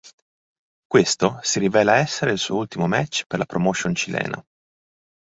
[0.87, 4.43] Questo si rivela essere il suo ultimo match per la promotion cilena.